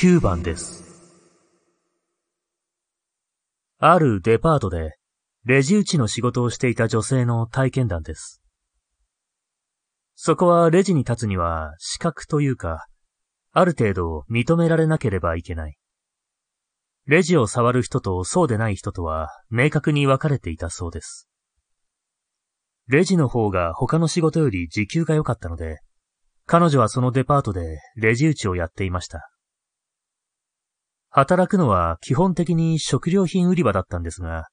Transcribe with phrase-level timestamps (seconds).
[0.00, 0.84] 9番です。
[3.80, 4.96] あるデパートで、
[5.44, 8.40] レジ打ちの仕事をしていた女性の体験談です。
[10.14, 12.86] そこはレジに立つには資格というか、
[13.50, 15.76] ある程度認められなければいけない。
[17.06, 21.28] レジを触る人とそうでない人とは明確に分かれていたそうです。
[22.86, 25.80] レジの方が他の仕事より時給が良かったので、
[26.46, 29.28] 彼女はそのデパートでレジ打ちをやっていました。
[31.10, 34.48] 働くのは基本的に食料品売り場だったんですが、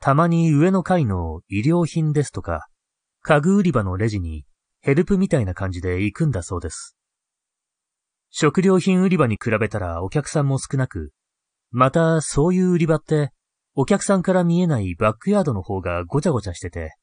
[0.00, 2.66] たまに上の階の医療品ですとか、
[3.22, 4.44] 家具売り場のレジに
[4.82, 6.96] ヘルプみたいな感じで行くんだそうです。
[8.30, 11.10] 食料品売り場に比べたらお客さんも少なく、
[11.70, 13.30] またそういう売り場って
[13.74, 16.94] お客さんから見えないバックヤードの方がごちゃごちゃしてて、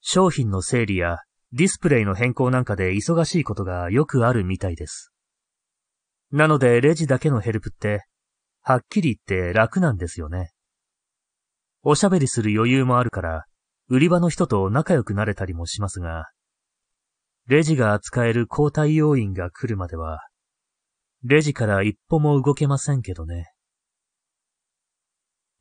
[0.00, 1.18] 商品の整理や
[1.52, 5.12] ディスプレイの変更なんかで忙しいことがよくあるみたいです。
[6.30, 8.04] なのでレジだけのヘルプって、
[8.62, 10.52] はっきり言って楽なんですよね。
[11.82, 13.46] おしゃべりする余裕もあるから、
[13.88, 16.30] 売り場の人と仲良くなれたりもしますが、
[17.46, 20.20] レジが扱える交代要員が来るまでは、
[21.24, 23.52] レジから一歩も動けませんけどね。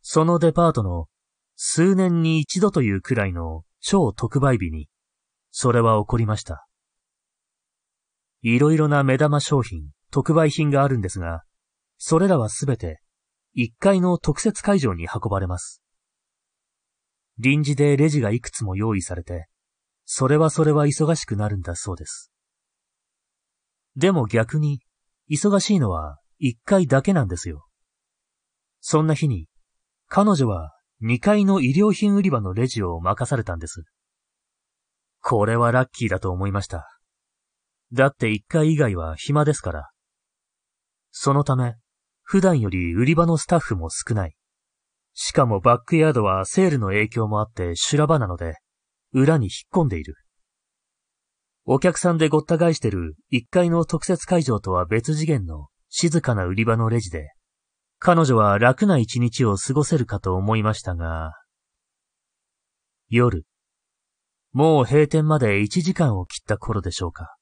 [0.01, 1.07] そのデパートの
[1.55, 4.87] 数年に一度というくらいの超特売日に、
[5.51, 6.67] それは起こりました。
[8.41, 11.43] いろいろな目玉商品、特売品があるんですが、
[11.99, 13.01] それらはすべて
[13.57, 15.83] 1階の特設会場に運ばれます。
[17.37, 19.47] 臨時でレジがいくつも用意されて、
[20.05, 22.31] それはそれは忙しくなるんだそうです。
[23.95, 24.81] でも逆に、
[25.29, 27.67] 忙しいのは1階だけなんですよ。
[28.79, 29.47] そんな日に、
[30.07, 33.83] 彼女は2階の医療品売り場のレジを任されたんです。
[35.21, 36.87] これはラッキーだと思いました。
[37.91, 39.89] だって1階以外は暇ですから。
[41.11, 41.75] そのため、
[42.31, 44.35] 普段より売り場のスタッフも少ない。
[45.15, 48.57] しかもバックヤードはセールの影響もあって修羅場なので、
[49.13, 50.13] 裏に引っ込んでいる。
[51.65, 57.31] お客さんでごった返してる1階の特設会場とは別次元の静かな売り場のレジで、
[57.97, 61.33] 彼女は楽な一日を過ごせるかと思いましたが、
[63.09, 63.43] 夜、
[64.53, 67.35] もう閉店まで1時間を切った頃でしょうか。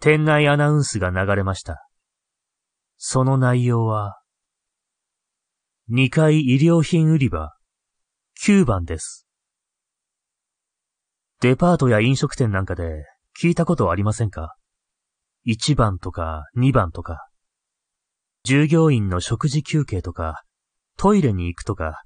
[0.00, 1.87] 店内アナウンスが流れました。
[3.00, 4.20] その内容は、
[5.88, 7.54] 2階医療品売り場、
[8.44, 9.28] 9番です。
[11.40, 13.04] デパートや飲食店なんかで
[13.40, 14.56] 聞いたことありませんか
[15.46, 17.28] ?1 番とか2番とか。
[18.42, 20.42] 従業員の食事休憩とか、
[20.96, 22.02] トイレに行くとか、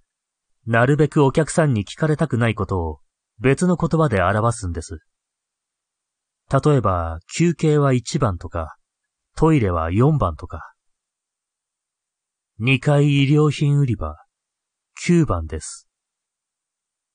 [0.66, 2.98] なるべくお客さんに聞かれたくないことを
[3.38, 4.98] 別の言葉で表すんです。
[6.52, 8.76] 例えば、休憩は1番とか、
[9.34, 10.71] トイレは4番とか。
[12.64, 14.14] 2階医療品売り場、
[15.04, 15.88] 9番です。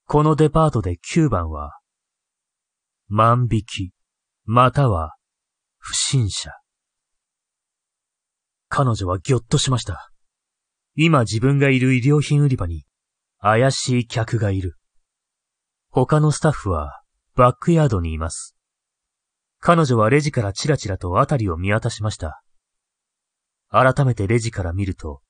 [0.06, 1.80] このデパートで9番は、
[3.08, 3.92] 万引き、
[4.44, 5.16] または、
[5.78, 6.52] 不審者。
[8.68, 10.12] 彼女はぎょっとしました。
[10.96, 12.84] 今自分がいる医療品売り場に、
[13.40, 14.76] 怪しい客がいる。
[15.90, 17.04] 他のスタッフは、
[17.36, 18.58] バックヤードにいます。
[19.62, 22.44] 彼女はレジからチラチラと辺りを見渡しました。
[23.70, 25.22] 改めてレジから見ると、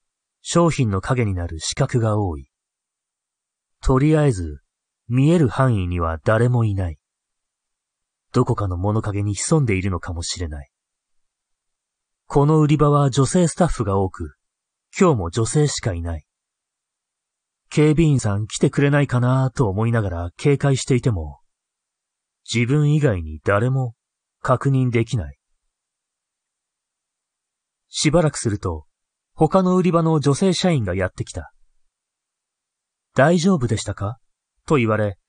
[0.42, 2.50] 商品の影になる死角が多い。
[3.82, 4.62] とりあえず、
[5.08, 7.00] 見える範囲には誰もいない。
[8.34, 10.70] どこかの物陰に潜んでいるのかもしれない。
[12.28, 14.36] この売り場は女性スタッフが多く、
[15.00, 16.26] 今日も女性しかいない。
[17.70, 21.40] 警備員さん来てくれないかなと思いながら警戒していても、
[22.52, 23.94] 自分以外に誰も
[24.42, 25.38] 確認できない。
[27.90, 28.87] しばらくすると、
[29.40, 31.54] 他の売り場の女性社員がやってきた。
[33.14, 34.18] 大丈夫でしたか？
[34.66, 35.20] と言われ、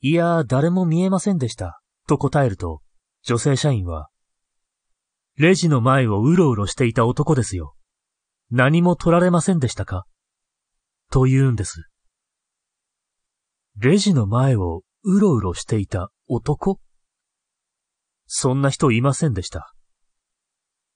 [0.00, 1.82] いや、誰も見えませんでした。
[2.08, 2.80] と答えると、
[3.22, 4.08] 女性社員は、
[5.36, 7.74] レジの前をうろうろしていた男ですよ。
[8.50, 10.06] 何も取られませんでしたか？
[11.10, 11.90] と言うんです。
[13.76, 16.80] レジの前をうろうろしていた男？
[18.26, 19.74] そんな人いませんでした。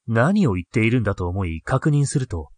[0.06, 2.50] 何を言っているんだと思い確認すると、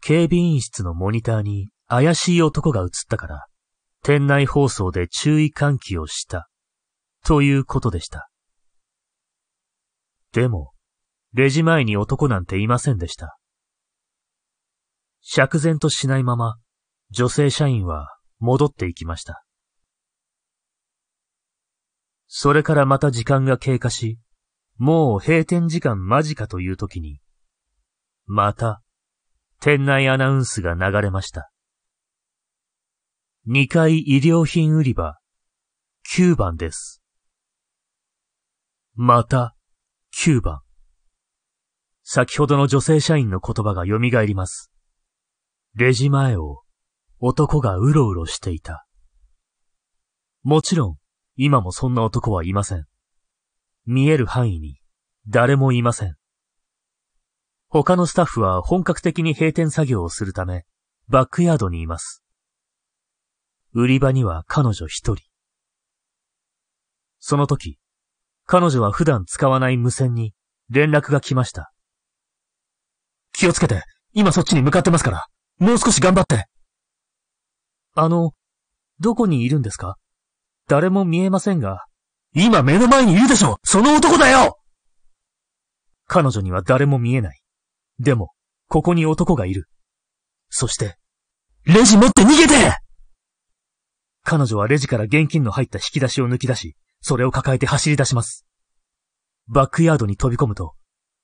[0.00, 3.46] 警備員室のモニターに怪しい男が映ったから、
[4.02, 6.48] 店内放送で注意喚起をした、
[7.24, 8.28] ということでした。
[10.32, 10.72] でも、
[11.34, 13.38] レジ前に男なんていませんでした。
[15.20, 16.56] 釈然としないまま、
[17.10, 18.08] 女性社員は
[18.38, 19.44] 戻っていきました。
[22.26, 24.18] それからまた時間が経過し、
[24.78, 27.20] もう閉店時間間近という時に、
[28.26, 28.82] また、
[29.60, 31.50] 店内アナウンスが流れました。
[33.48, 35.18] 2階医療品売り場、
[36.16, 37.02] 9番です。
[38.94, 39.56] また、
[40.16, 40.60] 9番。
[42.02, 44.70] 先ほどの女性社員の言葉が蘇ります。
[45.74, 46.62] レジ前を
[47.18, 48.86] 男がうろうろしていた。
[50.42, 50.96] もちろん、
[51.36, 52.86] 今もそんな男はいません。
[53.86, 54.78] 見える範囲に
[55.28, 56.16] 誰もいません。
[57.68, 60.64] 他のスタッフは本格的に閉店作業をするため、
[61.08, 62.22] バックヤードにいます。
[63.72, 65.16] 売り場には彼女一人。
[67.18, 67.78] その時、
[68.44, 70.34] 彼女は普段使わない無線に
[70.68, 71.72] 連絡が来ました。
[73.32, 73.82] 気をつけて、
[74.12, 75.26] 今そっちに向かってますから、
[75.58, 76.46] もう少し頑張って。
[77.94, 78.32] あの、
[79.00, 79.96] どこにいるんですか？
[80.68, 81.86] 誰も見えませんが。
[82.34, 84.58] 今目の前にいるでしょその男だよ
[86.06, 87.40] 彼女には誰も見えない。
[87.98, 88.32] でも、
[88.68, 89.68] ここに男がいる。
[90.50, 90.96] そして、
[91.64, 92.54] レジ持って逃げて
[94.22, 98.46] 彼女はレジから現金の入った引き出しを抜き出し、それを抱えて走り出します。
[99.48, 100.74] バックヤードに飛び込むと、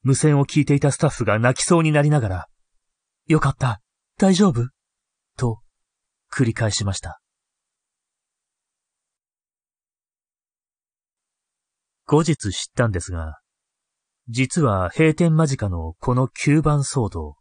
[0.02, 2.48] 無線を聞いていたスタッフが泣きそうになりながら、
[3.26, 3.80] よかった、
[4.18, 4.68] 大丈夫？
[5.36, 5.60] と、
[6.32, 7.20] 繰り返しました。
[12.08, 13.38] 後日知ったんですが、
[14.30, 17.36] 実は閉店間近のこの9番騒動、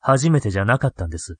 [0.00, 1.36] 初めてじゃなかったんです。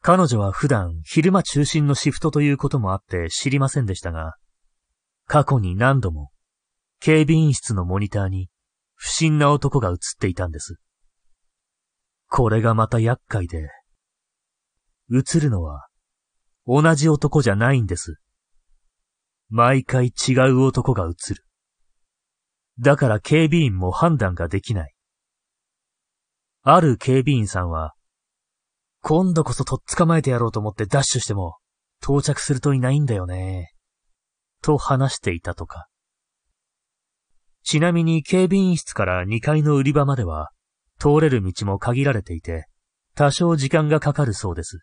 [0.00, 4.32] 彼女は普段昼間中心のシフトということもあって知りませんでしたが、
[5.26, 6.30] 過去に何度も
[7.00, 8.48] 警備員室のモニターに
[8.94, 10.76] 不審な男が映っていたんです。
[12.28, 13.68] これがまた厄介で、
[15.12, 15.86] 映るのは
[16.66, 18.16] 同じ男じゃないんです。
[19.50, 21.44] 毎回違う男が映る。
[22.78, 24.94] だから警備員も判断ができない。
[26.62, 27.94] ある警備員さんは
[29.02, 31.56] 今度こそとっ捕まえてやろうと思ってダッシュしても、
[32.02, 33.72] 到着するといないんだよね。
[34.62, 35.86] と話していたとか。
[37.62, 40.50] ちなみに警備員室から2階の売り場までは、
[40.98, 42.66] 通れる道も限られていて、
[43.14, 44.80] 多少時間がかかるそうです。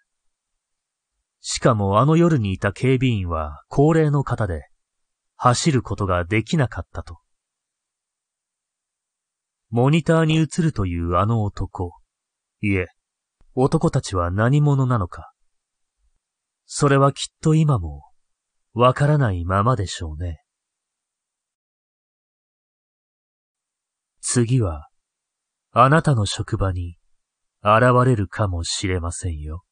[1.49, 4.67] しかもあの夜にいた警備員は高齢の方で、
[5.37, 7.19] 走ることができなかったと。
[9.69, 11.93] モニターに映るというあの男。
[12.59, 12.87] いえ、
[13.55, 15.31] 男たちは何者なのか。
[16.65, 18.03] それはきっと今も
[18.73, 20.41] わからないままでしょうね。
[24.19, 24.89] 次は
[25.71, 26.97] あなたの職場に
[27.63, 29.63] 現れるかもしれませんよ。